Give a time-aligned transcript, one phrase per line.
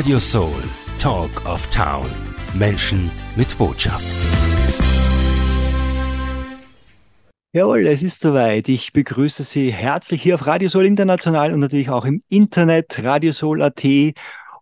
[0.00, 0.62] Radio Soul,
[0.98, 2.06] Talk of Town.
[2.54, 4.02] Menschen mit Botschaft.
[7.52, 8.66] Jawohl, es ist soweit.
[8.70, 13.84] Ich begrüße Sie herzlich hier auf Radio Soul International und natürlich auch im Internet radiosoul.at.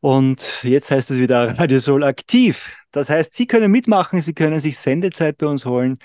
[0.00, 2.76] Und jetzt heißt es wieder Radio Soul aktiv.
[2.90, 5.98] Das heißt, Sie können mitmachen, Sie können sich Sendezeit bei uns holen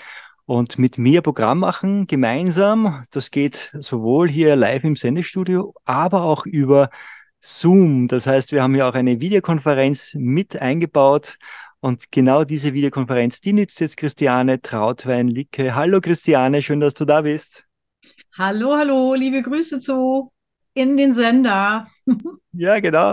[0.46, 3.02] und mit mir Programm machen, gemeinsam.
[3.10, 6.88] Das geht sowohl hier live im Sendestudio, aber auch über
[7.44, 8.08] Zoom.
[8.08, 11.36] Das heißt, wir haben ja auch eine Videokonferenz mit eingebaut.
[11.80, 15.74] Und genau diese Videokonferenz, die nützt jetzt Christiane Trautwein-Licke.
[15.74, 17.66] Hallo Christiane, schön, dass du da bist.
[18.38, 20.32] Hallo, hallo, liebe Grüße zu
[20.72, 21.86] in den Sender.
[22.52, 23.12] ja, genau.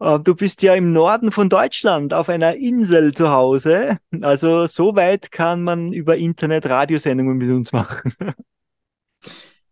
[0.00, 3.98] Äh, du bist ja im Norden von Deutschland auf einer Insel zu Hause.
[4.22, 8.14] Also so weit kann man über Internet Radiosendungen mit uns machen.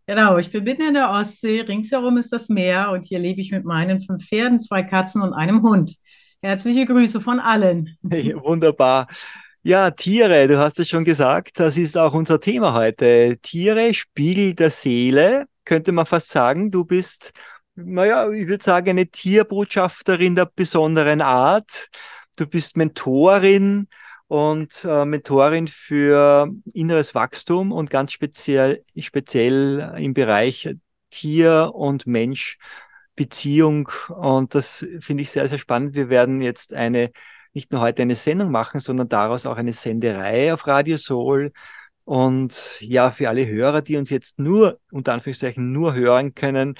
[0.09, 3.51] Genau, ich bin mitten in der Ostsee, ringsherum ist das Meer und hier lebe ich
[3.51, 5.97] mit meinen fünf Pferden, zwei Katzen und einem Hund.
[6.41, 7.99] Herzliche Grüße von allen.
[8.09, 9.09] Hey, wunderbar.
[9.65, 13.37] Ja, Tiere, du hast es schon gesagt, das ist auch unser Thema heute.
[13.43, 16.71] Tiere, Spiegel der Seele, könnte man fast sagen.
[16.71, 17.33] Du bist,
[17.75, 21.89] naja, ich würde sagen, eine Tierbotschafterin der besonderen Art.
[22.37, 23.89] Du bist Mentorin
[24.29, 30.75] und äh, Mentorin für inneres Wachstum und ganz speziell, speziell im Bereich
[31.11, 32.59] Tier und Mensch
[33.15, 33.89] Beziehung.
[34.09, 35.95] Und das finde ich sehr, sehr spannend.
[35.95, 37.11] Wir werden jetzt eine,
[37.55, 41.53] nicht nur heute eine Sendung machen, sondern daraus auch eine Senderei auf Radio Soul.
[42.05, 46.77] Und ja, für alle Hörer, die uns jetzt nur, unter Anführungszeichen, nur hören können,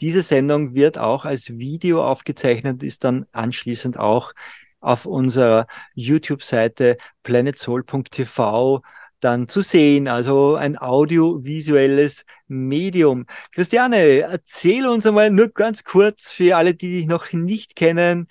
[0.00, 4.32] diese Sendung wird auch als Video aufgezeichnet ist dann anschließend auch
[4.80, 8.82] auf unserer YouTube-Seite planetsoul.tv
[9.20, 13.26] dann zu sehen, also ein audiovisuelles Medium.
[13.52, 18.28] Christiane, erzähl uns einmal nur ganz kurz für alle, die dich noch nicht kennen,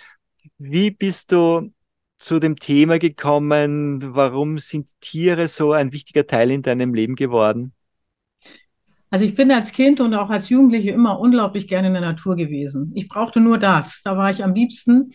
[0.58, 1.72] wie bist du
[2.18, 4.16] zu dem Thema gekommen?
[4.16, 7.74] Warum sind Tiere so ein wichtiger Teil in deinem Leben geworden?
[9.10, 12.36] Also ich bin als Kind und auch als Jugendliche immer unglaublich gerne in der Natur
[12.36, 12.92] gewesen.
[12.94, 14.02] Ich brauchte nur das.
[14.04, 15.14] Da war ich am liebsten.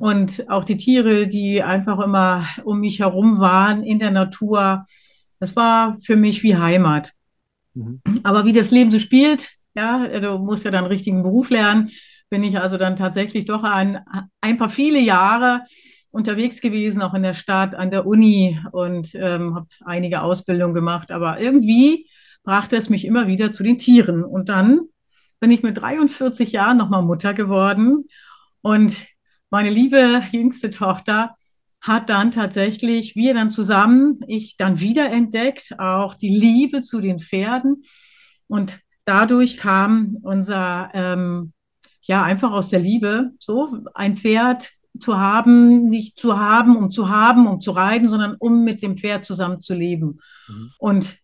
[0.00, 4.84] Und auch die Tiere, die einfach immer um mich herum waren in der Natur,
[5.40, 7.12] das war für mich wie Heimat.
[7.74, 8.00] Mhm.
[8.22, 11.90] Aber wie das Leben so spielt, ja, du musst ja dann einen richtigen Beruf lernen,
[12.30, 14.00] bin ich also dann tatsächlich doch ein,
[14.40, 15.62] ein paar viele Jahre
[16.10, 21.10] unterwegs gewesen, auch in der Stadt, an der Uni und ähm, habe einige Ausbildungen gemacht.
[21.10, 22.08] Aber irgendwie
[22.42, 24.24] brachte es mich immer wieder zu den Tieren.
[24.24, 24.80] Und dann
[25.40, 28.04] bin ich mit 43 Jahren nochmal Mutter geworden
[28.62, 29.06] und
[29.50, 31.36] meine liebe jüngste Tochter
[31.80, 37.82] hat dann tatsächlich, wir dann zusammen, ich dann wiederentdeckt, auch die Liebe zu den Pferden.
[38.48, 41.52] Und dadurch kam unser, ähm,
[42.02, 44.70] ja, einfach aus der Liebe, so ein Pferd
[45.00, 48.96] zu haben, nicht zu haben, um zu haben, um zu reiten, sondern um mit dem
[48.96, 50.18] Pferd zusammen zu leben.
[50.48, 50.72] Mhm.
[50.78, 51.16] Und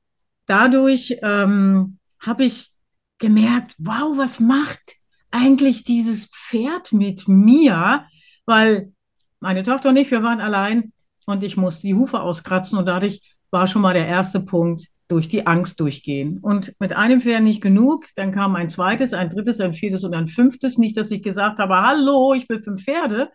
[0.47, 2.71] dadurch ähm, habe ich
[3.19, 4.95] gemerkt, wow, was macht
[5.35, 8.07] eigentlich dieses Pferd mit mir?
[8.47, 8.93] Weil
[9.41, 10.93] meine Tochter und ich, wir waren allein
[11.27, 15.29] und ich musste die Hufe auskratzen und dadurch war schon mal der erste Punkt, durch
[15.29, 16.39] die Angst durchgehen.
[16.39, 20.15] Und mit einem Pferd nicht genug, dann kam ein zweites, ein drittes, ein viertes und
[20.15, 20.79] ein fünftes.
[20.79, 23.29] Nicht, dass ich gesagt habe, hallo, ich will fünf Pferde,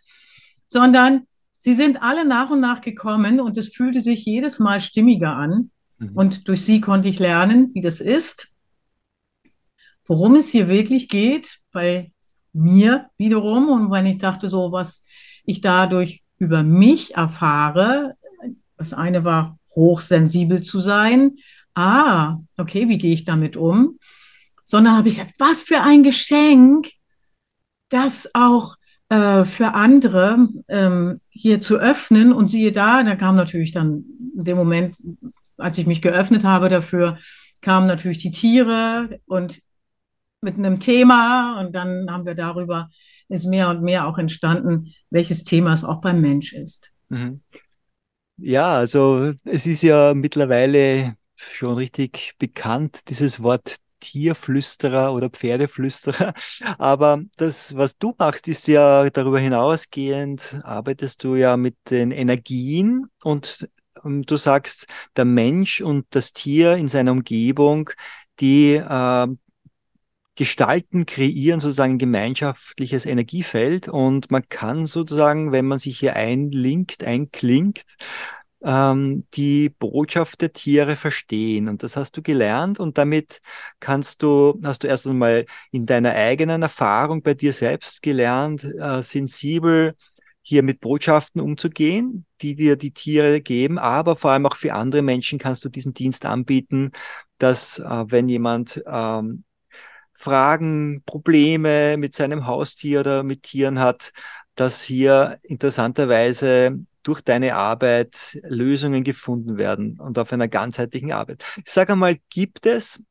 [0.67, 1.27] sondern
[1.59, 5.71] sie sind alle nach und nach gekommen und es fühlte sich jedes Mal stimmiger an.
[5.99, 6.11] Mhm.
[6.15, 8.49] Und durch sie konnte ich lernen, wie das ist,
[10.09, 12.11] worum es hier wirklich geht, bei
[12.51, 13.69] mir wiederum.
[13.69, 15.03] Und wenn ich dachte, so was
[15.45, 18.15] ich dadurch über mich erfahre.
[18.77, 21.35] Das eine war hochsensibel zu sein.
[21.75, 23.99] Ah, okay, wie gehe ich damit um?
[24.65, 26.87] Sondern habe ich gesagt, was für ein Geschenk,
[27.89, 28.77] das auch
[29.09, 32.33] äh, für andere ähm, hier zu öffnen.
[32.33, 34.05] Und siehe da, da kam natürlich dann
[34.35, 34.95] in dem Moment,
[35.57, 37.19] als ich mich geöffnet habe dafür,
[37.61, 39.59] kamen natürlich die Tiere und
[40.41, 42.89] mit einem Thema und dann haben wir darüber
[43.29, 46.91] ist mehr und mehr auch entstanden, welches Thema es auch beim Mensch ist.
[47.09, 47.41] Mhm.
[48.37, 56.33] Ja, also es ist ja mittlerweile schon richtig bekannt, dieses Wort Tierflüsterer oder Pferdeflüsterer.
[56.77, 63.07] Aber das, was du machst, ist ja darüber hinausgehend, arbeitest du ja mit den Energien
[63.23, 63.69] und
[64.03, 64.87] ähm, du sagst,
[65.17, 67.89] der Mensch und das Tier in seiner Umgebung,
[68.39, 69.27] die äh,
[70.39, 73.89] gestalten, kreieren sozusagen ein gemeinschaftliches Energiefeld.
[73.89, 77.83] Und man kann sozusagen, wenn man sich hier einlinkt, einklingt,
[78.63, 81.67] ähm, die Botschaft der Tiere verstehen.
[81.67, 82.79] Und das hast du gelernt.
[82.79, 83.41] Und damit
[83.81, 89.03] kannst du, hast du erst einmal in deiner eigenen Erfahrung bei dir selbst gelernt, äh,
[89.03, 89.93] sensibel
[90.41, 95.01] hier mit Botschaften umzugehen, die dir die Tiere geben, aber vor allem auch für andere
[95.01, 96.91] Menschen kannst du diesen Dienst anbieten,
[97.39, 99.43] dass äh, wenn jemand ähm,
[100.19, 104.11] Fragen, Probleme mit seinem Haustier oder mit Tieren hat,
[104.55, 111.45] dass hier interessanterweise durch deine Arbeit Lösungen gefunden werden und auf einer ganzheitlichen Arbeit.
[111.65, 113.01] Ich sage einmal, gibt es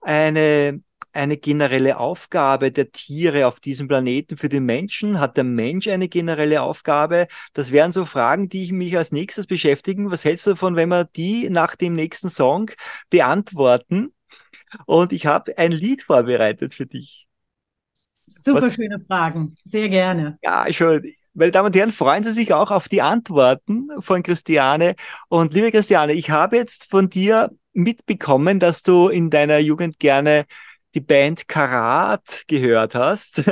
[0.00, 0.82] eine,
[1.12, 5.20] eine generelle Aufgabe der Tiere auf diesem Planeten für den Menschen?
[5.20, 7.28] Hat der Mensch eine generelle Aufgabe?
[7.52, 10.10] Das wären so Fragen, die ich mich als nächstes beschäftigen.
[10.10, 12.72] Was hältst du davon, wenn wir die nach dem nächsten Song
[13.08, 14.15] beantworten?
[14.86, 17.26] Und ich habe ein Lied vorbereitet für dich.
[18.44, 18.74] Super Was?
[18.74, 20.38] schöne Fragen, sehr gerne.
[20.42, 21.02] Ja, schon.
[21.34, 24.94] Meine Damen und Herren, freuen Sie sich auch auf die Antworten von Christiane.
[25.28, 30.46] Und liebe Christiane, ich habe jetzt von dir mitbekommen, dass du in deiner Jugend gerne
[30.94, 33.42] die Band Karat gehört hast.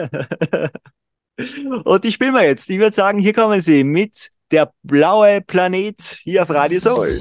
[1.84, 2.70] und die spielen wir jetzt.
[2.70, 7.20] Ich würde sagen, hier kommen sie mit der blaue Planet hier auf Radio Soul.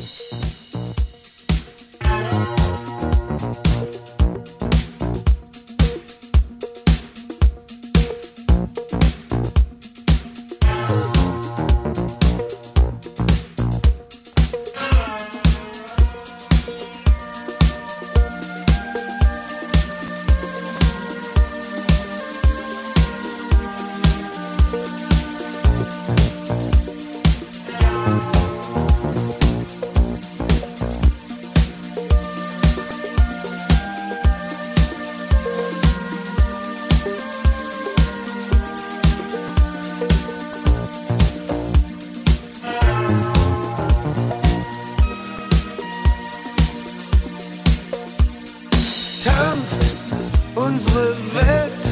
[50.65, 51.83] unsere Welt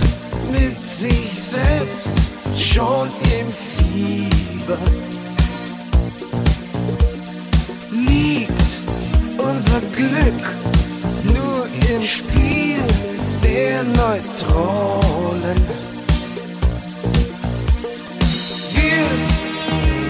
[0.52, 2.18] mit sich selbst
[2.58, 3.10] schon
[3.40, 4.78] im Fieber.
[7.92, 8.52] Liegt
[9.38, 10.46] unser Glück
[11.34, 12.82] nur im Spiel
[13.44, 15.62] der Neutronen?
[18.74, 19.32] Wird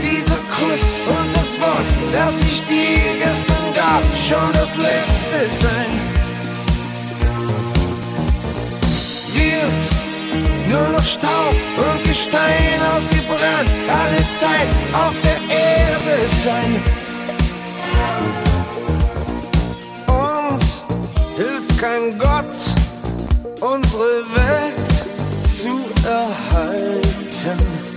[0.01, 6.10] dieser Kuss und das Wort, das ich dir gestern gab, schon das letzte sein?
[10.71, 13.69] nur noch Staub und Gestein ausgebrannt.
[13.89, 16.83] Alle Zeit auf der Erde sein.
[20.07, 20.83] Uns
[21.35, 22.55] hilft kein Gott,
[23.59, 24.89] unsere Welt
[25.43, 27.90] zu erhalten.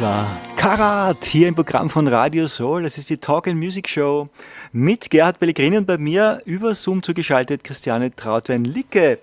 [0.00, 2.84] War Karat hier im Programm von Radio Soul.
[2.84, 4.30] Das ist die Talk and Music Show
[4.72, 9.18] mit Gerhard Pellegrini und bei mir über Zoom zugeschaltet Christiane Trautwein-Licke.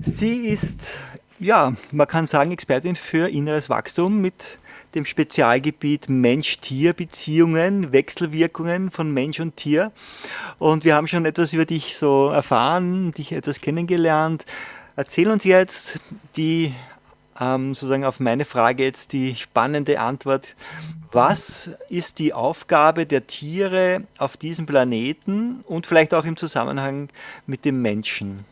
[0.00, 0.96] Sie ist,
[1.38, 4.58] ja, man kann sagen, Expertin für inneres Wachstum mit
[4.94, 9.92] dem Spezialgebiet Mensch-Tier-Beziehungen, Wechselwirkungen von Mensch und Tier.
[10.58, 14.46] Und wir haben schon etwas über dich so erfahren, dich etwas kennengelernt.
[14.96, 16.00] Erzähl uns jetzt
[16.36, 16.72] die
[17.40, 20.54] ähm, sozusagen auf meine Frage jetzt die spannende Antwort.
[21.12, 27.08] Was ist die Aufgabe der Tiere auf diesem Planeten und vielleicht auch im Zusammenhang
[27.46, 28.44] mit dem Menschen?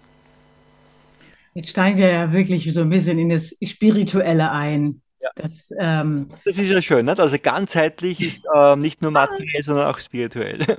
[1.55, 5.03] Jetzt steigen wir ja wirklich so ein bisschen in das Spirituelle ein.
[5.23, 5.31] Ja.
[5.35, 7.21] Das, ähm, das, ist ja schön, nicht?
[7.21, 10.79] also ganzheitlich ist äh, nicht nur materiell, sondern auch spirituell.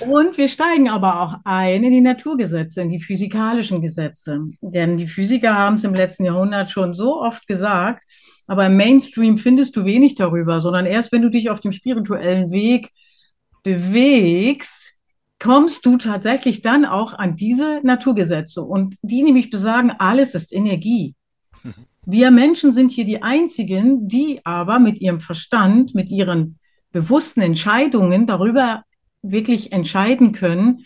[0.00, 4.40] Und wir steigen aber auch ein in die Naturgesetze, in die physikalischen Gesetze.
[4.60, 8.04] Denn die Physiker haben es im letzten Jahrhundert schon so oft gesagt,
[8.46, 12.52] aber im Mainstream findest du wenig darüber, sondern erst wenn du dich auf dem spirituellen
[12.52, 12.90] Weg
[13.64, 14.94] bewegst,
[15.40, 18.62] kommst du tatsächlich dann auch an diese Naturgesetze.
[18.62, 21.14] Und die nämlich besagen, alles ist Energie.
[21.64, 21.74] Mhm.
[22.06, 26.58] Wir Menschen sind hier die Einzigen, die aber mit ihrem Verstand, mit ihren
[26.92, 28.84] bewussten Entscheidungen darüber
[29.30, 30.84] wirklich entscheiden können,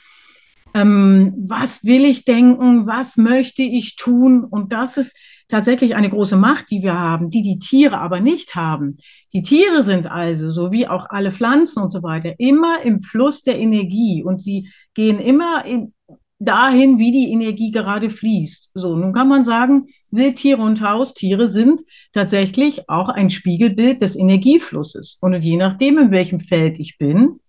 [0.75, 4.45] ähm, was will ich denken, was möchte ich tun.
[4.45, 5.17] Und das ist
[5.49, 8.99] tatsächlich eine große Macht, die wir haben, die die Tiere aber nicht haben.
[9.33, 13.43] Die Tiere sind also, so wie auch alle Pflanzen und so weiter, immer im Fluss
[13.43, 15.93] der Energie und sie gehen immer in,
[16.41, 18.71] dahin, wie die Energie gerade fließt.
[18.75, 21.83] So, nun kann man sagen, Wildtiere und Haustiere sind
[22.13, 25.19] tatsächlich auch ein Spiegelbild des Energieflusses.
[25.21, 27.41] Und je nachdem, in welchem Feld ich bin,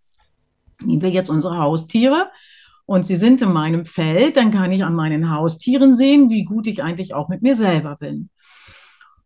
[0.82, 2.30] Nehmen wir jetzt unsere Haustiere
[2.86, 6.68] und sie sind in meinem Feld, dann kann ich an meinen Haustieren sehen, wie gut
[6.68, 8.30] ich eigentlich auch mit mir selber bin.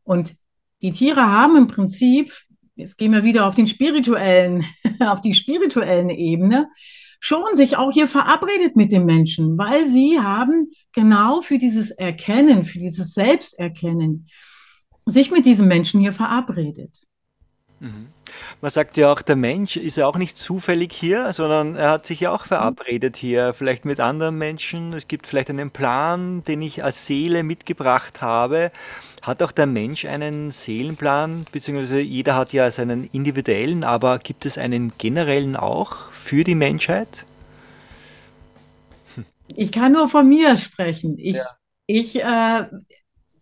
[0.04, 0.36] Und
[0.82, 2.32] die Tiere haben im Prinzip,
[2.76, 4.66] jetzt gehen wir wieder auf den spirituellen,
[5.00, 6.70] auf die spirituellen Ebene,
[7.20, 12.66] schon sich auch hier verabredet mit dem Menschen, weil sie haben genau für dieses Erkennen,
[12.66, 14.28] für dieses Selbsterkennen,
[15.08, 16.96] sich mit diesem Menschen hier verabredet.
[17.80, 18.10] Mhm.
[18.62, 22.06] Man sagt ja auch, der Mensch ist ja auch nicht zufällig hier, sondern er hat
[22.06, 24.94] sich ja auch verabredet hier, vielleicht mit anderen Menschen.
[24.94, 28.72] Es gibt vielleicht einen Plan, den ich als Seele mitgebracht habe.
[29.22, 34.58] Hat auch der Mensch einen Seelenplan, beziehungsweise jeder hat ja seinen individuellen, aber gibt es
[34.58, 37.26] einen generellen auch für die Menschheit?
[39.48, 41.18] Ich kann nur von mir sprechen.
[41.18, 41.46] Ich, ja.
[41.88, 42.66] ich äh,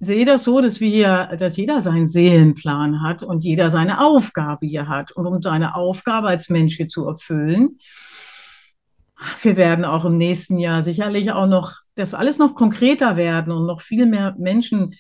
[0.03, 4.87] sehe das so, dass wir, dass jeder seinen Seelenplan hat und jeder seine Aufgabe hier
[4.87, 5.11] hat.
[5.11, 7.77] Und um seine Aufgabe als Mensch hier zu erfüllen,
[9.41, 13.65] wir werden auch im nächsten Jahr sicherlich auch noch, das alles noch konkreter werden und
[13.65, 14.95] noch viel mehr Menschen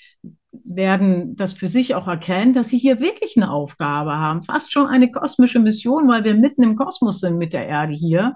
[0.51, 4.87] werden das für sich auch erkennen, dass sie hier wirklich eine Aufgabe haben, fast schon
[4.87, 8.35] eine kosmische Mission, weil wir mitten im Kosmos sind mit der Erde hier.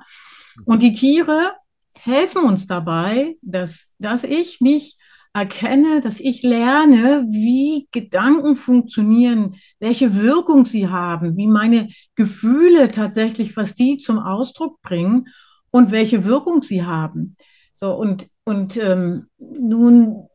[0.65, 1.51] Und die Tiere
[1.93, 4.97] helfen uns dabei, dass, dass ich mich
[5.37, 13.55] erkenne, dass ich lerne, wie Gedanken funktionieren, welche Wirkung sie haben, wie meine Gefühle tatsächlich,
[13.55, 15.27] was die zum Ausdruck bringen
[15.69, 17.37] und welche Wirkung sie haben.
[17.73, 20.27] So, und, und ähm, nun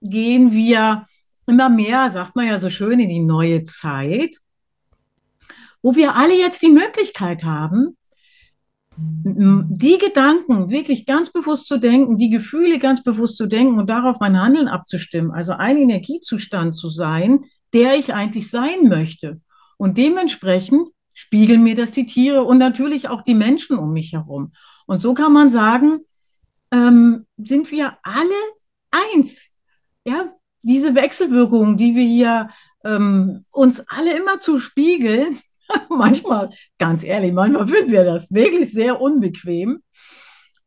[0.00, 1.04] gehen wir
[1.46, 4.36] immer mehr, sagt man ja so schön, in die neue Zeit,
[5.82, 7.98] wo wir alle jetzt die Möglichkeit haben,
[8.98, 14.20] die Gedanken wirklich ganz bewusst zu denken, die Gefühle ganz bewusst zu denken und darauf
[14.20, 19.40] mein Handeln abzustimmen, also ein Energiezustand zu sein, der ich eigentlich sein möchte.
[19.76, 24.52] Und dementsprechend spiegeln mir das die Tiere und natürlich auch die Menschen um mich herum.
[24.86, 26.00] Und so kann man sagen,
[26.70, 28.30] ähm, sind wir alle
[28.90, 29.50] eins.
[30.04, 32.50] Ja, diese Wechselwirkungen, die wir hier
[32.84, 35.38] ähm, uns alle immer zu spiegeln,
[35.88, 39.82] manchmal, ganz ehrlich, manchmal finden wir das wirklich sehr unbequem.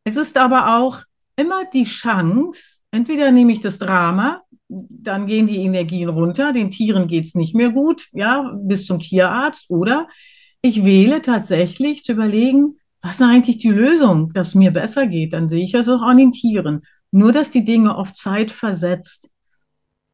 [0.04, 1.02] Es ist aber auch
[1.36, 7.08] immer die Chance, entweder nehme ich das Drama, dann gehen die Energien runter, den Tieren
[7.08, 10.08] geht es nicht mehr gut, ja, bis zum Tierarzt, oder
[10.62, 15.34] ich wähle tatsächlich zu überlegen, was ist eigentlich die Lösung, dass es mir besser geht,
[15.34, 16.82] dann sehe ich das auch an den Tieren.
[17.12, 19.30] Nur, dass die Dinge oft zeitversetzt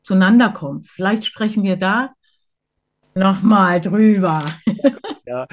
[0.04, 0.84] zueinander kommen.
[0.84, 2.12] Vielleicht sprechen wir da
[3.15, 4.45] nochmal drüber.
[5.27, 5.48] Ja,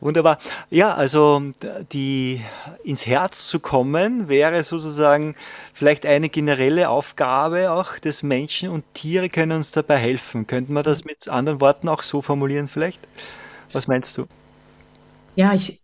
[0.00, 0.38] wunderbar.
[0.70, 1.42] Ja, also
[1.92, 2.40] die
[2.82, 5.36] ins Herz zu kommen wäre sozusagen
[5.74, 10.46] vielleicht eine generelle Aufgabe auch des Menschen und Tiere können uns dabei helfen.
[10.46, 13.06] Könnten wir das mit anderen Worten auch so formulieren vielleicht?
[13.74, 14.24] Was meinst du?
[15.36, 15.82] Ja, ich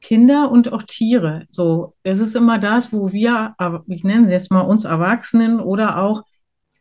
[0.00, 1.46] Kinder und auch Tiere.
[1.50, 3.54] So, es ist immer das, wo wir,
[3.86, 6.22] ich nenne es jetzt mal uns Erwachsenen oder auch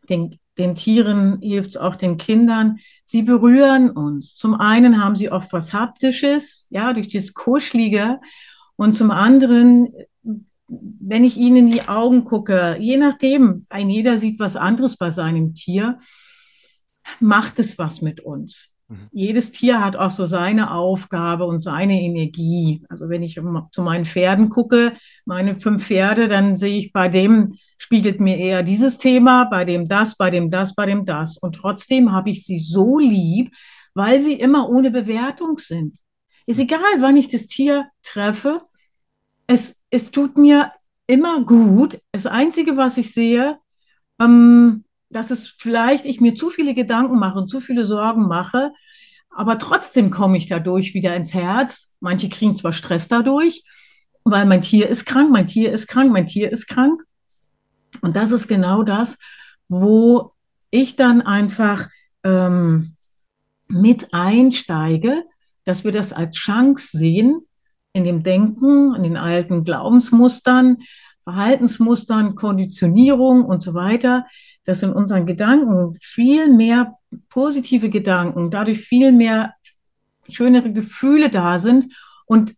[0.09, 2.79] den den Tieren hilft es auch den Kindern.
[3.05, 4.35] Sie berühren uns.
[4.35, 8.19] Zum einen haben sie oft was Haptisches, ja, durch dieses Kuschelige.
[8.75, 9.87] Und zum anderen,
[10.67, 15.09] wenn ich ihnen in die Augen gucke, je nachdem, ein jeder sieht was anderes bei
[15.09, 15.97] seinem Tier,
[17.19, 18.69] macht es was mit uns.
[18.89, 19.07] Mhm.
[19.11, 22.83] Jedes Tier hat auch so seine Aufgabe und seine Energie.
[22.89, 23.39] Also wenn ich
[23.71, 24.93] zu meinen Pferden gucke,
[25.25, 29.87] meine fünf Pferde, dann sehe ich bei dem spiegelt mir eher dieses Thema, bei dem
[29.87, 31.37] das, bei dem das, bei dem das.
[31.37, 33.51] Und trotzdem habe ich sie so lieb,
[33.93, 35.97] weil sie immer ohne Bewertung sind.
[36.45, 38.61] Ist egal, wann ich das Tier treffe.
[39.47, 40.71] Es, es tut mir
[41.07, 41.99] immer gut.
[42.11, 43.57] Das Einzige, was ich sehe,
[44.19, 48.71] ähm, dass es vielleicht ich mir zu viele Gedanken mache und zu viele Sorgen mache,
[49.29, 51.93] aber trotzdem komme ich dadurch wieder ins Herz.
[51.99, 53.63] Manche kriegen zwar Stress dadurch,
[54.23, 57.03] weil mein Tier ist krank, mein Tier ist krank, mein Tier ist krank.
[58.01, 59.17] Und das ist genau das,
[59.67, 60.33] wo
[60.71, 61.87] ich dann einfach
[62.23, 62.95] ähm,
[63.67, 65.23] mit einsteige,
[65.63, 67.41] dass wir das als Chance sehen
[67.93, 70.77] in dem Denken, in den alten Glaubensmustern,
[71.23, 74.25] Verhaltensmustern, Konditionierung und so weiter,
[74.69, 76.93] dass in unseren Gedanken viel mehr
[77.29, 79.55] positive Gedanken, dadurch viel mehr
[80.29, 81.91] schönere Gefühle da sind
[82.27, 82.53] und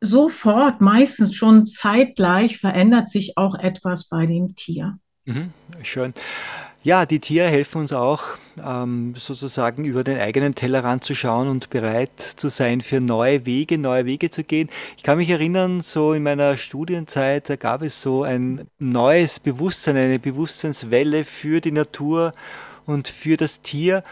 [0.00, 4.98] sofort, meistens schon zeitgleich, verändert sich auch etwas bei dem Tier.
[5.24, 5.52] Mhm,
[5.82, 6.14] schön.
[6.84, 8.24] Ja, die Tiere helfen uns auch,
[8.60, 13.78] ähm, sozusagen über den eigenen Tellerrand zu schauen und bereit zu sein für neue Wege,
[13.78, 14.68] neue Wege zu gehen.
[14.96, 19.96] Ich kann mich erinnern, so in meiner Studienzeit, da gab es so ein neues Bewusstsein,
[19.96, 22.32] eine Bewusstseinswelle für die Natur
[22.84, 24.02] und für das Tier.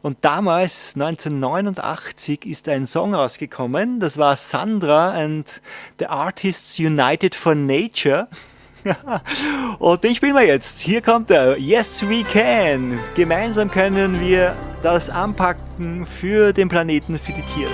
[0.00, 3.98] Und damals, 1989, ist ein Song rausgekommen.
[3.98, 5.60] Das war Sandra and
[5.98, 8.28] the Artists United for Nature.
[9.78, 10.80] Und den spielen wir jetzt.
[10.80, 11.58] Hier kommt er.
[11.58, 12.98] Yes, we can.
[13.14, 17.70] Gemeinsam können wir das anpacken für den Planeten, für die Tiere.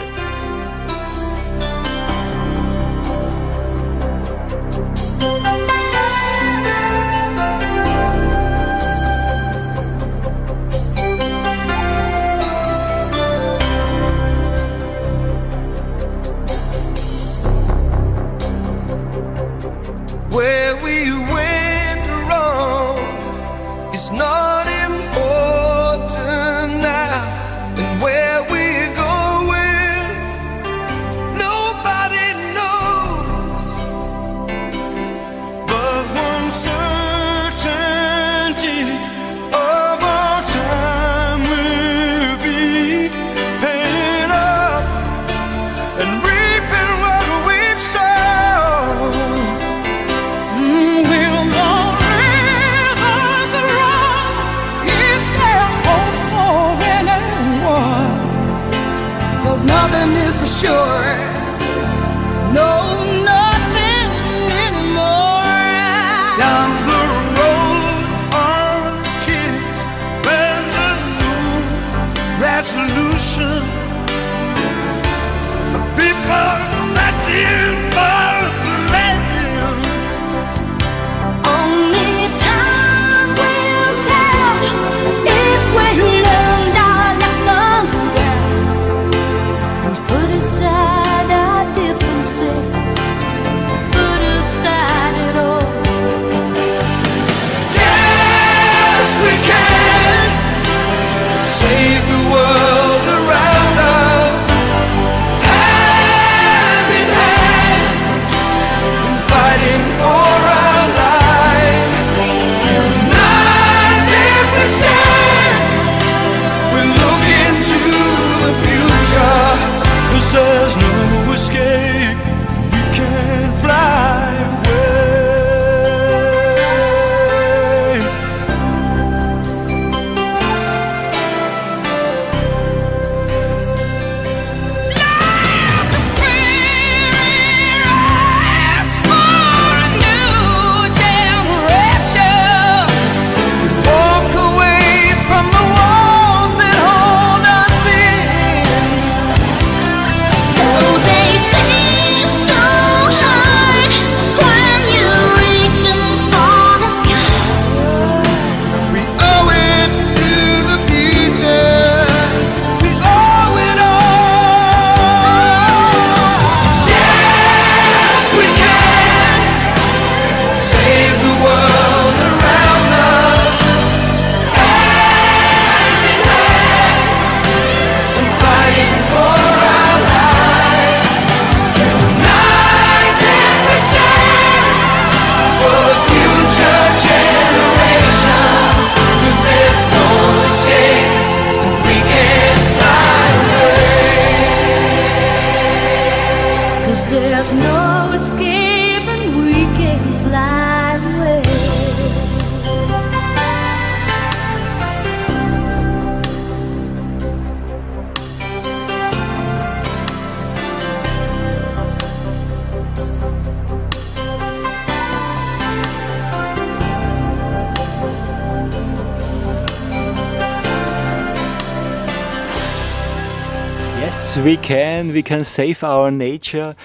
[225.17, 226.77] We can save our nature.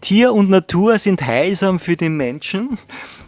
[0.00, 2.78] Tier und Natur sind heilsam für den Menschen.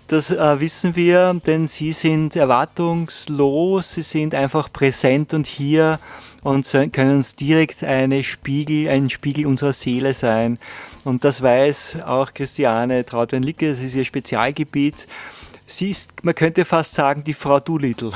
[0.07, 5.99] Das äh, wissen wir, denn sie sind erwartungslos, sie sind einfach präsent und hier
[6.43, 10.59] und können uns direkt eine Spiegel, ein Spiegel unserer Seele sein.
[11.05, 15.07] Und das weiß auch Christiane Trautwein-Licke, das ist ihr Spezialgebiet.
[15.67, 18.13] Sie ist, man könnte fast sagen, die Frau Doolittle.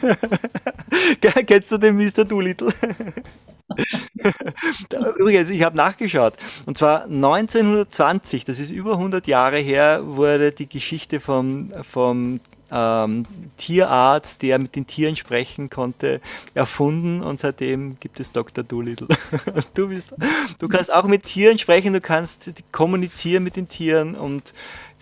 [1.46, 2.24] Kennst du den Mr.
[2.24, 2.72] Doolittle?
[5.18, 6.34] Übrigens, ich habe nachgeschaut.
[6.66, 13.24] Und zwar 1920, das ist über 100 Jahre her, wurde die Geschichte vom, vom ähm,
[13.56, 16.20] Tierarzt, der mit den Tieren sprechen konnte,
[16.54, 18.64] erfunden und seitdem gibt es Dr.
[18.64, 19.08] Doolittle.
[19.74, 20.14] Du, bist,
[20.58, 24.52] du kannst auch mit Tieren sprechen, du kannst kommunizieren mit den Tieren und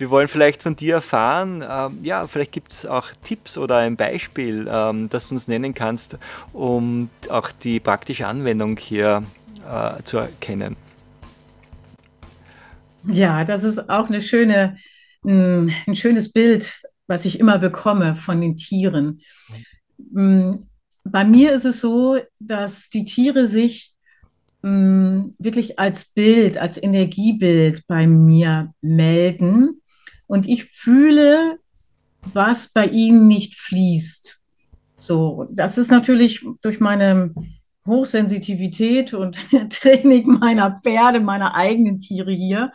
[0.03, 3.97] wir wollen vielleicht von dir erfahren, ähm, ja, vielleicht gibt es auch Tipps oder ein
[3.97, 6.19] Beispiel, ähm, das du uns nennen kannst,
[6.53, 9.23] um auch die praktische Anwendung hier
[9.65, 10.75] äh, zu erkennen.
[13.07, 14.77] Ja, das ist auch eine schöne,
[15.25, 19.21] ein, ein schönes Bild, was ich immer bekomme von den Tieren.
[20.11, 20.55] Mm,
[21.05, 23.95] bei mir ist es so, dass die Tiere sich
[24.63, 29.79] mm, wirklich als Bild, als Energiebild bei mir melden
[30.33, 31.59] und ich fühle,
[32.33, 34.41] was bei ihnen nicht fließt.
[34.97, 37.35] So, das ist natürlich durch meine
[37.87, 42.73] Hochsensitivität und Training meiner Pferde, meiner eigenen Tiere hier,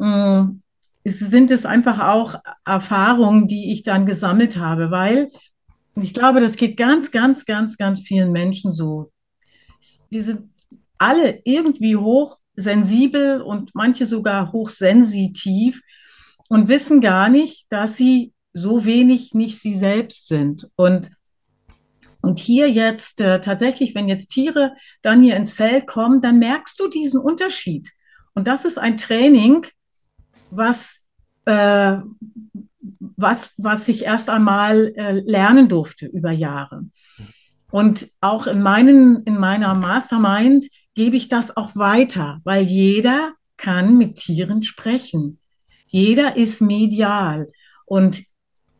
[0.00, 0.44] äh,
[1.04, 5.32] sind es einfach auch Erfahrungen, die ich dann gesammelt habe, weil
[6.00, 9.10] ich glaube, das geht ganz, ganz, ganz, ganz vielen Menschen so.
[10.10, 10.52] Wir sind
[10.96, 15.82] alle irgendwie hochsensibel und manche sogar hochsensitiv
[16.48, 20.68] und wissen gar nicht, dass sie so wenig nicht sie selbst sind.
[20.76, 21.10] Und,
[22.22, 26.78] und hier jetzt äh, tatsächlich, wenn jetzt Tiere dann hier ins Feld kommen, dann merkst
[26.80, 27.88] du diesen Unterschied.
[28.34, 29.66] Und das ist ein Training,
[30.50, 31.00] was,
[31.44, 31.96] äh,
[33.16, 36.84] was, was ich erst einmal äh, lernen durfte über Jahre.
[37.70, 43.98] Und auch in, meinen, in meiner Mastermind gebe ich das auch weiter, weil jeder kann
[43.98, 45.38] mit Tieren sprechen.
[45.88, 47.48] Jeder ist medial.
[47.84, 48.22] Und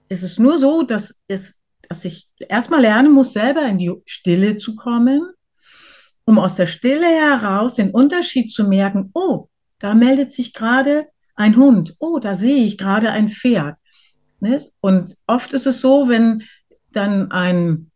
[0.08, 1.56] es ist nur so, dass, es,
[1.88, 5.22] dass ich erstmal lernen muss, selber in die Stille zu kommen,
[6.24, 11.56] um aus der Stille heraus den Unterschied zu merken, oh, da meldet sich gerade ein
[11.56, 13.76] Hund, oh, da sehe ich gerade ein Pferd.
[14.80, 16.42] Und oft ist es so, wenn
[16.92, 17.90] dann ein,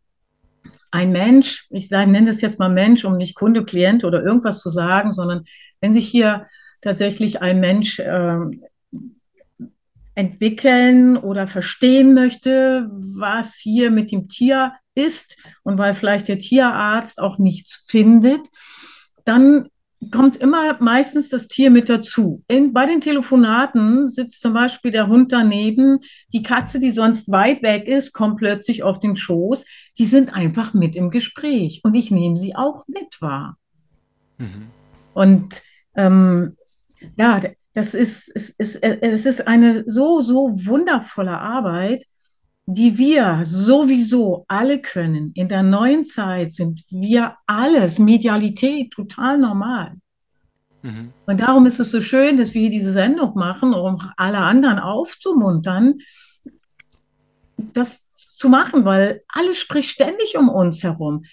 [0.91, 4.69] ein Mensch, ich nenne das jetzt mal Mensch, um nicht Kunde, Klient oder irgendwas zu
[4.69, 5.43] sagen, sondern
[5.81, 6.47] wenn sich hier
[6.81, 8.39] tatsächlich ein Mensch äh,
[10.15, 17.19] entwickeln oder verstehen möchte, was hier mit dem Tier ist und weil vielleicht der Tierarzt
[17.19, 18.41] auch nichts findet,
[19.25, 19.69] dann
[20.11, 22.43] kommt immer meistens das Tier mit dazu.
[22.47, 25.99] In, bei den Telefonaten sitzt zum Beispiel der Hund daneben,
[26.33, 29.65] die Katze, die sonst weit weg ist, kommt plötzlich auf den Schoß.
[29.97, 33.57] Die sind einfach mit im Gespräch und ich nehme sie auch mit wahr.
[34.37, 34.67] Mhm.
[35.13, 35.61] Und
[35.95, 36.57] ähm,
[37.17, 37.39] ja,
[37.73, 42.05] das ist, es ist, es ist eine so, so wundervolle Arbeit,
[42.65, 45.31] die wir sowieso alle können.
[45.33, 49.95] In der neuen Zeit sind wir alles, Medialität, total normal.
[50.81, 51.11] Mhm.
[51.25, 54.79] Und darum ist es so schön, dass wir hier diese Sendung machen, um alle anderen
[54.79, 55.95] aufzumuntern,
[57.73, 58.05] das
[58.35, 61.23] zu machen, weil alles spricht ständig um uns herum.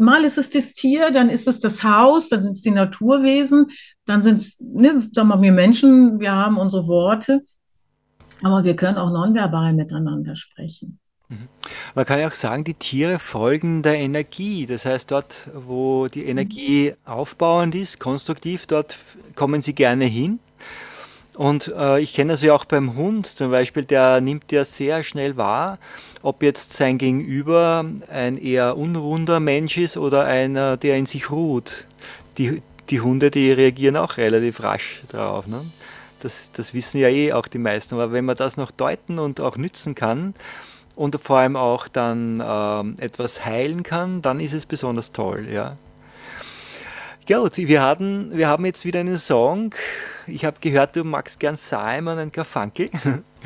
[0.00, 3.70] Mal ist es das Tier, dann ist es das Haus, dann sind es die Naturwesen,
[4.06, 7.42] dann sind es, ne, sagen wir, wir Menschen, wir haben unsere Worte,
[8.42, 10.98] aber wir können auch nonverbal miteinander sprechen.
[11.28, 11.48] Mhm.
[11.94, 14.66] Man kann ja auch sagen, die Tiere folgen der Energie.
[14.66, 18.98] Das heißt, dort, wo die Energie aufbauend ist, konstruktiv, dort
[19.34, 20.40] kommen sie gerne hin.
[21.36, 25.04] Und äh, ich kenne das ja auch beim Hund zum Beispiel, der nimmt ja sehr
[25.04, 25.78] schnell wahr,
[26.22, 31.86] ob jetzt sein Gegenüber ein eher unrunder Mensch ist oder einer, der in sich ruht.
[32.38, 35.46] Die, die Hunde, die reagieren auch relativ rasch drauf.
[35.46, 35.64] Ne?
[36.20, 37.94] Das, das wissen ja eh auch die meisten.
[37.94, 40.34] Aber wenn man das noch deuten und auch nützen kann
[40.96, 45.48] und vor allem auch dann ähm, etwas heilen kann, dann ist es besonders toll.
[45.50, 45.76] Ja.
[47.28, 49.74] Gut, wir, hatten, wir haben jetzt wieder einen Song.
[50.26, 52.90] Ich habe gehört, du magst gern Simon und Garfunkel.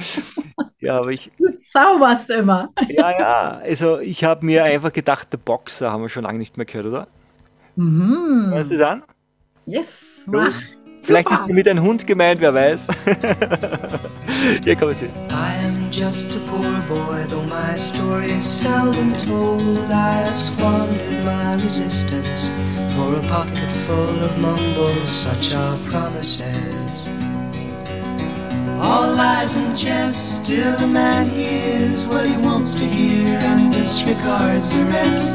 [0.81, 2.71] ja, aber ich, du zauberst immer.
[2.89, 3.61] ja, ja.
[3.63, 6.87] Also ich habe mir einfach gedacht, der Boxer haben wir schon lange nicht mehr gehört,
[6.87, 7.09] oder?
[7.77, 8.53] Mhm.
[8.53, 9.03] Hörst du es an?
[9.67, 10.55] Yes, mach.
[11.05, 12.87] Vielleicht ist mit ein Hund gemeint, wer weiß.
[14.65, 15.07] Hier kommen Sie.
[15.31, 19.91] I am just a poor boy, though my story is seldom told.
[19.91, 22.51] I squandered my resistance
[22.97, 27.11] for a pocket full of mumbles, such are promises.
[28.81, 34.71] All lies and jest, still a man hears what he wants to hear and disregards
[34.71, 35.35] the rest.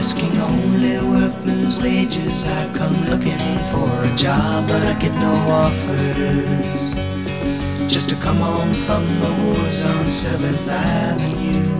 [0.00, 3.38] Asking only workmen's wages I come looking
[3.70, 6.94] for a job but I get no offers
[7.92, 11.79] Just to come home from the wars on 7th Avenue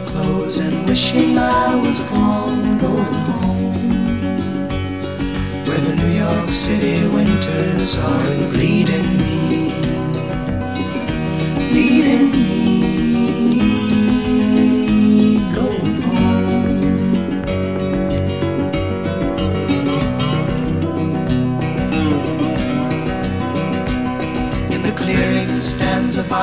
[0.00, 4.68] Clothes and wishing I was gone, going home.
[5.66, 9.35] Where the New York City winters are bleeding me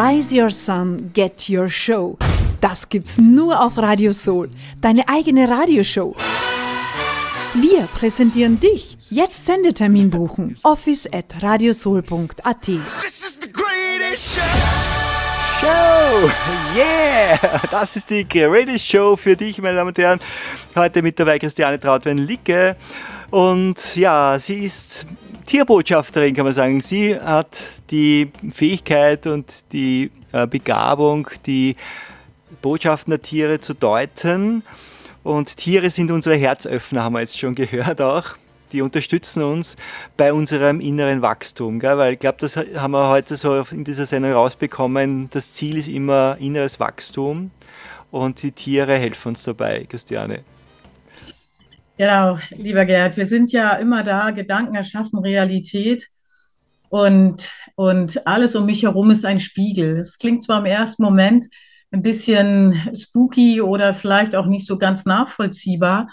[0.00, 2.16] Rise Your Sun, Get Your Show.
[2.62, 4.48] Das gibt's nur auf Radio Soul,
[4.80, 6.16] deine eigene Radioshow.
[7.52, 8.96] Wir präsentieren dich.
[9.10, 10.56] Jetzt Sendetermin buchen.
[10.62, 12.66] Office at radiosoul.at.
[15.60, 16.30] Show!
[16.74, 17.60] Yeah!
[17.70, 20.20] Das ist die Greatest Show für dich, meine Damen und Herren.
[20.76, 22.74] Heute mit dabei Christiane Trautwein-Licke.
[23.30, 25.04] Und ja, sie ist
[25.50, 26.80] Tierbotschafterin, kann man sagen.
[26.80, 27.60] Sie hat
[27.90, 31.74] die Fähigkeit und die äh, Begabung, die
[32.62, 34.62] Botschaften der Tiere zu deuten.
[35.24, 38.36] Und Tiere sind unsere Herzöffner, haben wir jetzt schon gehört auch.
[38.70, 39.74] Die unterstützen uns
[40.16, 41.80] bei unserem inneren Wachstum.
[41.80, 41.98] Gell?
[41.98, 45.30] Weil ich glaube, das haben wir heute so in dieser Sendung rausbekommen.
[45.32, 47.50] Das Ziel ist immer inneres Wachstum
[48.12, 50.44] und die Tiere helfen uns dabei, Christiane.
[52.00, 56.08] Genau, lieber Gerd, wir sind ja immer da, Gedanken erschaffen Realität
[56.88, 59.98] und, und alles um mich herum ist ein Spiegel.
[59.98, 61.44] Es klingt zwar im ersten Moment
[61.90, 66.08] ein bisschen spooky oder vielleicht auch nicht so ganz nachvollziehbar,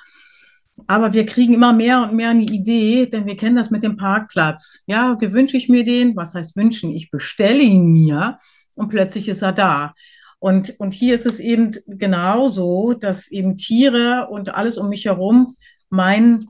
[0.88, 3.96] aber wir kriegen immer mehr und mehr eine Idee, denn wir kennen das mit dem
[3.96, 4.82] Parkplatz.
[4.88, 6.18] Ja, gewünsche ich mir den?
[6.18, 6.90] Was heißt wünschen?
[6.90, 8.40] Ich bestelle ihn mir
[8.76, 9.94] und plötzlich ist er da.
[10.40, 15.56] Und, und hier ist es eben genauso, dass eben Tiere und alles um mich herum
[15.90, 16.46] mein,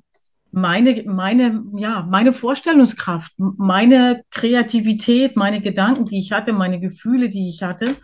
[0.52, 7.50] meine, meine, ja, meine Vorstellungskraft, meine Kreativität, meine Gedanken, die ich hatte, meine Gefühle, die
[7.50, 7.96] ich hatte.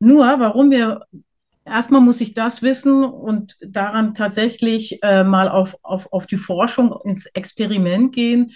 [0.00, 1.06] Nur, warum wir,
[1.64, 6.94] erstmal muss ich das wissen und daran tatsächlich äh, mal auf, auf, auf die Forschung,
[7.04, 8.52] ins Experiment gehen,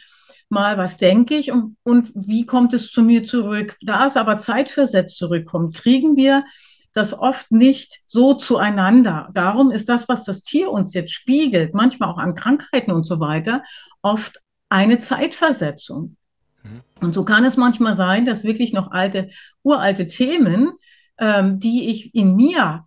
[0.49, 3.77] mal, was denke ich und, und wie kommt es zu mir zurück.
[3.81, 6.45] Da es aber zeitversetzt zurückkommt, kriegen wir
[6.93, 9.31] das oft nicht so zueinander.
[9.33, 13.21] Darum ist das, was das Tier uns jetzt spiegelt, manchmal auch an Krankheiten und so
[13.21, 13.63] weiter,
[14.03, 16.17] oft eine Zeitversetzung.
[16.63, 16.83] Mhm.
[17.01, 19.31] Und so kann es manchmal sein, dass wirklich noch alte,
[19.63, 20.73] uralte Themen,
[21.19, 22.87] ähm, die ich in mir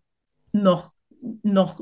[0.52, 0.94] noch,
[1.44, 1.80] noch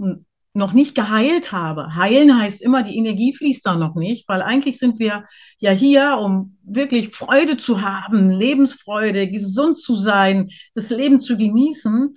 [0.54, 1.96] noch nicht geheilt habe.
[1.96, 5.26] Heilen heißt immer, die Energie fließt da noch nicht, weil eigentlich sind wir
[5.58, 12.16] ja hier, um wirklich Freude zu haben, Lebensfreude, gesund zu sein, das Leben zu genießen.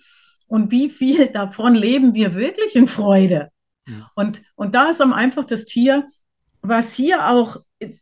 [0.48, 3.48] Und wie viel davon leben wir wirklich in Freude?
[3.88, 4.10] Ja.
[4.14, 6.06] Und, und da ist am einfach das Tier,
[6.60, 7.94] was hier auch äh,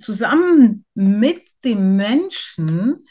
[0.00, 3.06] zusammen mit dem Menschen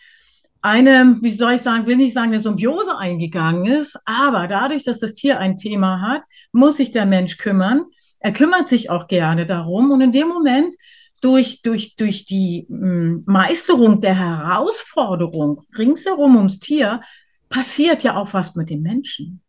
[0.67, 4.99] eine, wie soll ich sagen, will nicht sagen, eine Symbiose eingegangen ist, aber dadurch, dass
[4.99, 7.85] das Tier ein Thema hat, muss sich der Mensch kümmern.
[8.19, 10.75] Er kümmert sich auch gerne darum und in dem Moment
[11.21, 17.01] durch, durch, durch die hm, Meisterung der Herausforderung ringsherum ums Tier
[17.49, 19.41] passiert ja auch was mit dem Menschen.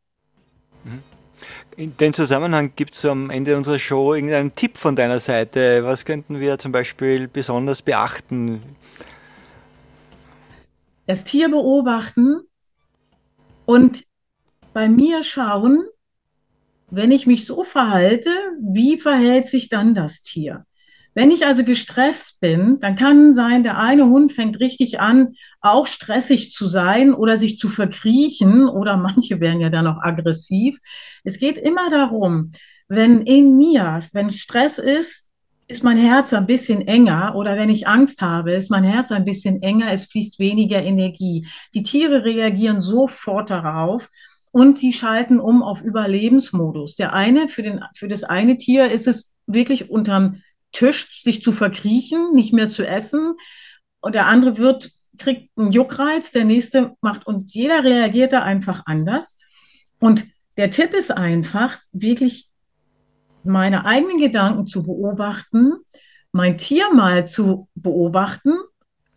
[1.77, 5.85] In dem Zusammenhang gibt es am Ende unserer Show irgendeinen Tipp von deiner Seite.
[5.85, 8.61] Was könnten wir zum Beispiel besonders beachten?
[11.09, 12.43] Das Tier beobachten
[13.65, 14.05] und
[14.75, 15.87] bei mir schauen,
[16.91, 18.31] wenn ich mich so verhalte,
[18.61, 20.67] wie verhält sich dann das Tier?
[21.15, 25.87] Wenn ich also gestresst bin, dann kann sein, der eine Hund fängt richtig an, auch
[25.87, 30.79] stressig zu sein oder sich zu verkriechen oder manche werden ja dann auch aggressiv.
[31.25, 32.53] Es geht immer darum,
[32.87, 35.28] wenn in mir, wenn Stress ist,
[35.69, 39.27] ist mein Herz ein bisschen enger oder wenn ich Angst habe, ist mein Herz ein
[39.27, 41.47] bisschen enger, es fließt weniger Energie.
[41.75, 44.09] Die Tiere reagieren sofort darauf
[44.51, 46.97] und sie schalten um auf Überlebensmodus.
[46.97, 50.43] Der eine, für, den, für das eine Tier ist es wirklich unterm
[50.73, 53.35] Tisch sich zu verkriechen, nicht mehr zu essen.
[54.01, 58.83] Und der andere wird, kriegt einen Juckreiz, der nächste macht und jeder reagiert da einfach
[58.87, 59.39] anders.
[60.01, 62.47] Und der Tipp ist einfach, wirklich
[63.49, 65.72] meine eigenen Gedanken zu beobachten,
[66.32, 68.55] mein Tier mal zu beobachten,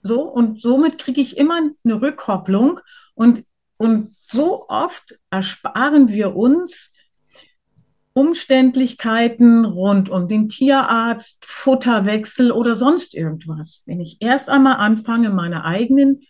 [0.01, 2.79] so und somit kriege ich immer eine Rückkopplung
[3.13, 3.43] und
[3.77, 6.93] und so oft ersparen wir uns
[8.13, 13.83] Umständlichkeiten rund um den Tierarzt, Futterwechsel oder sonst irgendwas.
[13.85, 16.21] Wenn ich erst einmal anfange, meine eigenen,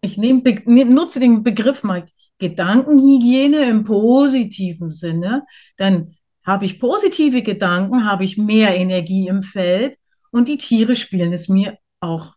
[0.00, 2.06] ich nehme, nutze den Begriff mal
[2.38, 5.44] Gedankenhygiene im positiven Sinne,
[5.76, 9.98] dann habe ich positive Gedanken, habe ich mehr Energie im Feld
[10.30, 12.34] und die Tiere spielen es mir auch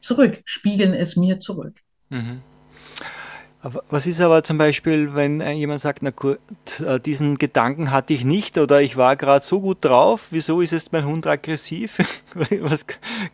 [0.00, 1.74] zurück, spiegeln es mir zurück.
[2.08, 2.40] Mhm.
[3.90, 6.40] Was ist aber zum Beispiel, wenn jemand sagt, na gut,
[6.84, 10.72] äh, diesen Gedanken hatte ich nicht oder ich war gerade so gut drauf, wieso ist
[10.72, 11.98] jetzt mein Hund aggressiv?
[12.60, 12.86] was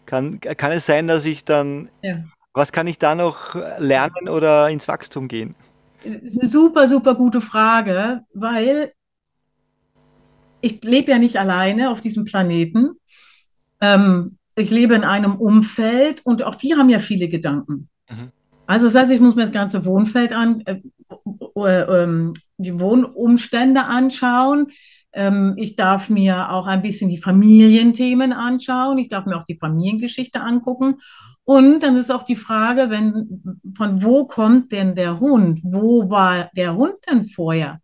[0.04, 2.24] kann, kann es sein, dass ich dann, ja.
[2.52, 5.56] was kann ich da noch lernen oder ins Wachstum gehen?
[6.04, 8.92] Das ist eine super, super gute Frage, weil
[10.60, 12.90] ich lebe ja nicht alleine auf diesem Planeten.
[13.80, 17.88] Ähm, ich lebe in einem Umfeld und auch die haben ja viele Gedanken.
[18.10, 18.32] Mhm.
[18.66, 20.80] Also das heißt, ich muss mir das ganze Wohnfeld an, äh,
[21.56, 24.72] äh, ähm, die Wohnumstände anschauen.
[25.12, 28.98] Ähm, ich darf mir auch ein bisschen die Familienthemen anschauen.
[28.98, 30.96] Ich darf mir auch die Familiengeschichte angucken.
[31.44, 35.60] Und dann ist auch die Frage, wenn, von wo kommt denn der Hund?
[35.62, 37.80] Wo war der Hund denn vorher?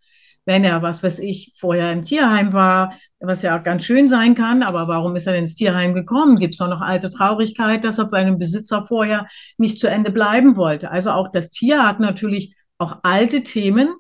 [0.47, 4.35] Wenn er, was weiß ich, vorher im Tierheim war, was ja auch ganz schön sein
[4.35, 6.39] kann, aber warum ist er denn ins Tierheim gekommen?
[6.39, 9.27] Gibt es doch noch alte Traurigkeit, dass er bei einem Besitzer vorher
[9.57, 10.91] nicht zu Ende bleiben wollte?
[10.91, 13.95] Also auch das Tier hat natürlich auch alte Themen,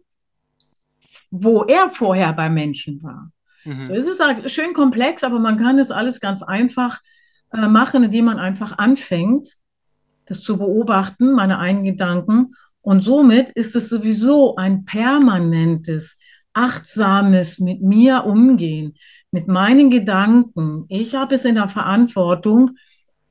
[1.30, 3.30] wo er vorher bei Menschen war.
[3.64, 3.84] Mhm.
[3.86, 7.00] So ist es halt schön komplex, aber man kann es alles ganz einfach
[7.52, 9.54] äh, machen, indem man einfach anfängt,
[10.26, 12.54] das zu beobachten, meine eigenen Gedanken.
[12.80, 16.18] Und somit ist es sowieso ein permanentes,
[16.54, 18.94] achtsames mit mir umgehen,
[19.30, 20.86] mit meinen Gedanken.
[20.88, 22.72] Ich habe es in der Verantwortung,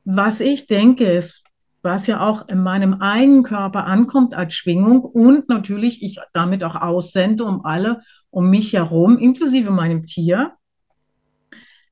[0.06, 1.44] was ich denke, ist,
[1.82, 6.76] was ja auch in meinem eigenen Körper ankommt als Schwingung und natürlich ich damit auch
[6.76, 10.54] aussende um alle um mich herum, inklusive meinem Tier,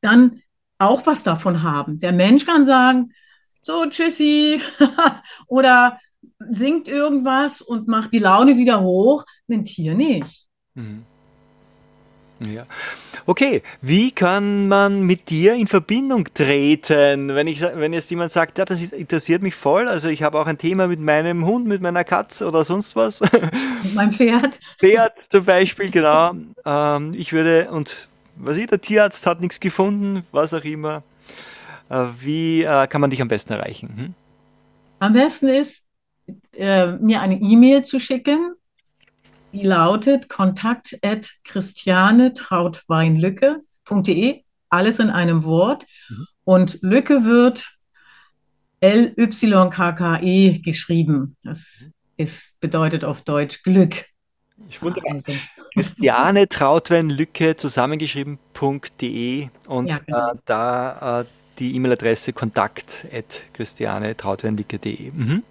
[0.01, 0.41] dann
[0.79, 1.99] auch was davon haben.
[1.99, 3.13] Der Mensch kann sagen,
[3.63, 4.59] so, tschüssi,
[5.47, 5.99] oder
[6.49, 10.47] singt irgendwas und macht die Laune wieder hoch, ein Tier nicht.
[10.73, 11.05] Mhm.
[12.47, 12.65] Ja.
[13.25, 17.35] Okay, wie kann man mit dir in Verbindung treten?
[17.35, 20.47] Wenn, ich, wenn jetzt jemand sagt, ja, das interessiert mich voll, also ich habe auch
[20.47, 23.21] ein Thema mit meinem Hund, mit meiner Katze oder sonst was.
[23.83, 24.59] Mit meinem Pferd.
[24.79, 26.33] Pferd zum Beispiel, genau.
[26.65, 31.03] Ähm, ich würde, und was ich, der Tierarzt hat nichts gefunden, was auch immer.
[31.89, 33.93] Äh, wie äh, kann man dich am besten erreichen?
[33.95, 34.13] Hm?
[34.99, 35.83] Am besten ist,
[36.53, 38.55] äh, mir eine E-Mail zu schicken,
[39.53, 45.85] die lautet kontakt at christiane trautweinlücke.de, alles in einem Wort.
[46.09, 46.27] Mhm.
[46.43, 47.77] Und Lücke wird
[48.79, 51.35] L-Y-K-K-E geschrieben.
[51.43, 51.85] Das
[52.17, 54.05] ist, bedeutet auf Deutsch Glück.
[54.69, 55.33] Ich wundere also.
[55.73, 60.31] Christiane Trautwein Lücke zusammengeschrieben.de und ja, genau.
[60.31, 61.25] äh, da äh,
[61.59, 65.11] die E-Mail-Adresse kontakt at christiane-trautweinlücke.de.
[65.11, 65.43] Mhm.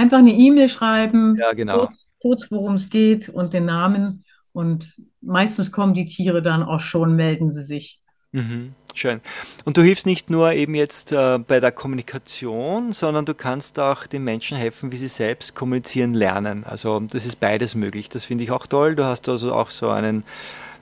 [0.00, 1.80] Einfach eine E-Mail schreiben, ja, genau.
[1.80, 4.24] kurz, kurz worum es geht und den Namen.
[4.54, 8.00] Und meistens kommen die Tiere dann auch schon, melden sie sich.
[8.32, 9.20] Mhm, schön.
[9.66, 14.06] Und du hilfst nicht nur eben jetzt äh, bei der Kommunikation, sondern du kannst auch
[14.06, 16.64] den Menschen helfen, wie sie selbst kommunizieren lernen.
[16.64, 18.08] Also das ist beides möglich.
[18.08, 18.96] Das finde ich auch toll.
[18.96, 20.24] Du hast also auch so einen,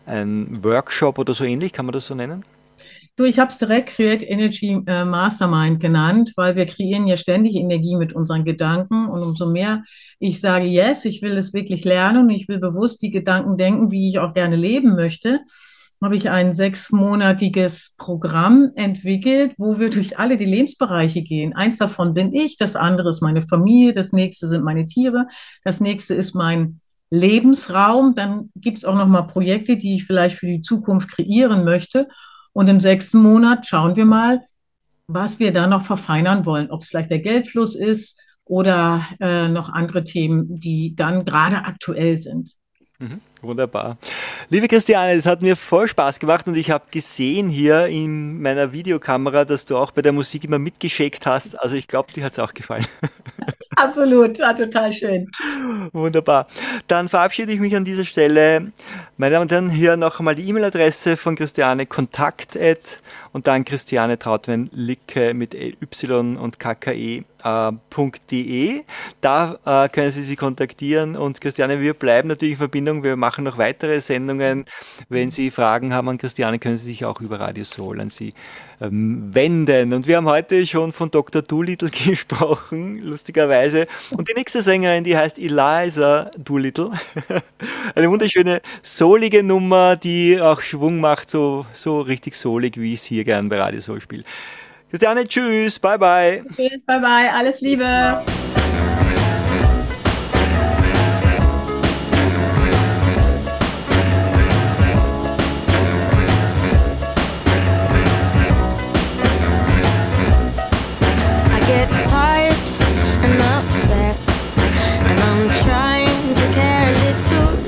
[0.06, 2.44] einen Workshop oder so ähnlich, kann man das so nennen?
[3.18, 7.56] Du, ich habe es direkt Create Energy äh, Mastermind genannt, weil wir kreieren ja ständig
[7.56, 9.08] Energie mit unseren Gedanken.
[9.08, 9.82] Und umso mehr
[10.20, 13.90] ich sage, yes, ich will es wirklich lernen und ich will bewusst die Gedanken denken,
[13.90, 15.40] wie ich auch gerne leben möchte,
[16.00, 21.56] habe ich ein sechsmonatiges Programm entwickelt, wo wir durch alle die Lebensbereiche gehen.
[21.56, 25.26] Eins davon bin ich, das andere ist meine Familie, das nächste sind meine Tiere,
[25.64, 26.78] das nächste ist mein
[27.10, 28.14] Lebensraum.
[28.14, 32.06] Dann gibt es auch noch mal Projekte, die ich vielleicht für die Zukunft kreieren möchte.
[32.58, 34.40] Und im sechsten Monat schauen wir mal,
[35.06, 39.68] was wir da noch verfeinern wollen, ob es vielleicht der Geldfluss ist oder äh, noch
[39.68, 42.54] andere Themen, die dann gerade aktuell sind.
[42.98, 43.96] Mhm, wunderbar.
[44.48, 48.72] Liebe Christiane, es hat mir voll Spaß gemacht und ich habe gesehen hier in meiner
[48.72, 51.54] Videokamera, dass du auch bei der Musik immer mitgeschickt hast.
[51.62, 52.86] Also ich glaube, dir hat es auch gefallen.
[53.80, 55.30] Absolut, war total schön.
[55.92, 56.48] Wunderbar.
[56.88, 58.72] Dann verabschiede ich mich an dieser Stelle.
[59.16, 62.56] Meine Damen und Herren, hier noch einmal die E-Mail-Adresse von Christiane, kontakt
[63.32, 68.82] und dann Christiane Trautwein Licke mit Y und KKE äh,
[69.20, 73.02] Da äh, können Sie sie kontaktieren und Christiane, wir bleiben natürlich in Verbindung.
[73.02, 74.64] Wir machen noch weitere Sendungen.
[75.08, 78.34] Wenn Sie Fragen haben an Christiane, können Sie sich auch über Radio Soul an sie
[78.80, 79.92] ähm, wenden.
[79.92, 81.42] Und wir haben heute schon von Dr.
[81.42, 83.86] Doolittle gesprochen, lustigerweise.
[84.16, 86.90] Und die nächste Sängerin, die heißt Eliza Doolittle.
[87.94, 93.17] Eine wunderschöne, soulige Nummer, die auch Schwung macht, so, so richtig soulig, wie es hier
[93.24, 94.24] gern bei Radio Soul spiele.
[94.90, 96.42] Christiane, tschüss, bye bye.
[96.54, 98.24] Tschüss, bye bye, alles Liebe.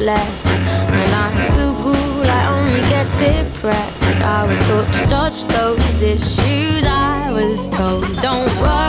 [0.00, 0.44] less.
[0.90, 3.89] When I Google, I only get depressed.
[4.32, 6.84] I was taught to dodge those issues.
[6.84, 8.79] I was told, don't worry,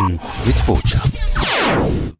[0.00, 0.81] Menschen mit.